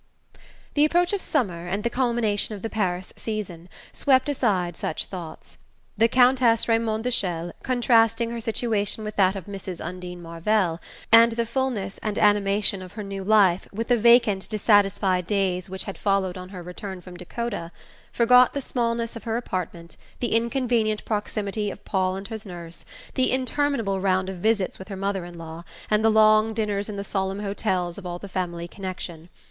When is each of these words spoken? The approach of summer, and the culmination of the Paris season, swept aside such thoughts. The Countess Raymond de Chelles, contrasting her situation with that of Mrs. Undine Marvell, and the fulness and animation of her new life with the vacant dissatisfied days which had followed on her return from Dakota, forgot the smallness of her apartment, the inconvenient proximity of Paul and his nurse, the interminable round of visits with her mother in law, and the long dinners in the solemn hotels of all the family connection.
The 0.73 0.83
approach 0.83 1.13
of 1.13 1.21
summer, 1.21 1.67
and 1.67 1.83
the 1.83 1.89
culmination 1.91 2.55
of 2.55 2.63
the 2.63 2.71
Paris 2.71 3.13
season, 3.15 3.69
swept 3.93 4.27
aside 4.29 4.75
such 4.75 5.05
thoughts. 5.05 5.59
The 5.95 6.07
Countess 6.07 6.67
Raymond 6.67 7.03
de 7.03 7.11
Chelles, 7.11 7.51
contrasting 7.61 8.31
her 8.31 8.41
situation 8.41 9.03
with 9.03 9.15
that 9.17 9.35
of 9.35 9.45
Mrs. 9.45 9.79
Undine 9.79 10.19
Marvell, 10.19 10.81
and 11.11 11.33
the 11.33 11.45
fulness 11.45 11.99
and 12.01 12.17
animation 12.17 12.81
of 12.81 12.93
her 12.93 13.03
new 13.03 13.23
life 13.23 13.67
with 13.71 13.89
the 13.89 13.97
vacant 13.99 14.49
dissatisfied 14.49 15.27
days 15.27 15.69
which 15.69 15.83
had 15.83 15.99
followed 15.99 16.35
on 16.35 16.49
her 16.49 16.63
return 16.63 16.99
from 16.99 17.15
Dakota, 17.15 17.71
forgot 18.11 18.55
the 18.55 18.59
smallness 18.61 19.15
of 19.15 19.25
her 19.25 19.37
apartment, 19.37 19.97
the 20.19 20.33
inconvenient 20.35 21.05
proximity 21.05 21.69
of 21.69 21.85
Paul 21.85 22.15
and 22.15 22.27
his 22.27 22.43
nurse, 22.43 22.85
the 23.13 23.31
interminable 23.31 23.99
round 24.01 24.29
of 24.29 24.37
visits 24.37 24.79
with 24.79 24.87
her 24.87 24.95
mother 24.97 25.25
in 25.25 25.37
law, 25.37 25.63
and 25.91 26.03
the 26.03 26.09
long 26.09 26.55
dinners 26.55 26.89
in 26.89 26.95
the 26.95 27.03
solemn 27.03 27.41
hotels 27.41 27.99
of 27.99 28.07
all 28.07 28.17
the 28.17 28.27
family 28.27 28.67
connection. 28.67 29.29